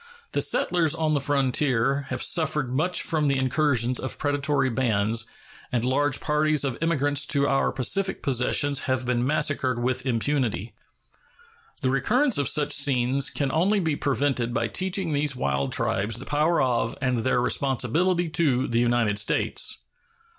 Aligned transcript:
The 0.31 0.41
settlers 0.41 0.95
on 0.95 1.13
the 1.13 1.19
frontier 1.19 2.07
have 2.09 2.23
suffered 2.23 2.73
much 2.73 3.03
from 3.03 3.27
the 3.27 3.37
incursions 3.37 3.99
of 3.99 4.17
predatory 4.17 4.71
bands, 4.71 5.27
and 5.71 5.85
large 5.85 6.19
parties 6.19 6.63
of 6.63 6.75
emigrants 6.81 7.23
to 7.27 7.47
our 7.47 7.71
Pacific 7.71 8.23
possessions 8.23 8.79
have 8.89 9.05
been 9.05 9.23
massacred 9.23 9.77
with 9.83 10.03
impunity. 10.07 10.73
The 11.83 11.91
recurrence 11.91 12.39
of 12.39 12.47
such 12.49 12.71
scenes 12.71 13.29
can 13.29 13.51
only 13.51 13.79
be 13.79 13.95
prevented 13.95 14.55
by 14.55 14.69
teaching 14.69 15.13
these 15.13 15.35
wild 15.35 15.71
tribes 15.71 16.15
the 16.17 16.25
power 16.25 16.59
of 16.59 16.97
and 16.99 17.19
their 17.19 17.39
responsibility 17.39 18.27
to 18.29 18.67
the 18.67 18.79
United 18.79 19.19
States. 19.19 19.83